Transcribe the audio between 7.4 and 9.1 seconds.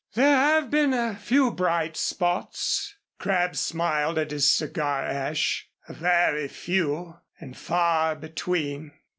far between."